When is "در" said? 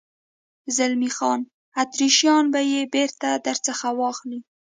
3.45-3.57